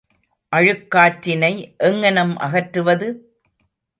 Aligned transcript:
அழுக்காற்றினை 0.53 1.51
எங்ஙனம் 1.89 2.33
அகற்றுவது? 2.37 3.09